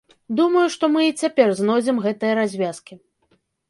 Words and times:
Думаю, 0.39 0.63
што 0.77 0.89
мы 0.95 1.05
і 1.09 1.15
цяпер 1.21 1.55
знойдзем 1.63 2.03
гэтыя 2.09 2.33
развязкі. 2.43 3.03